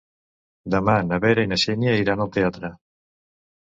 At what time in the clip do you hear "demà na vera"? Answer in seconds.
0.75-1.45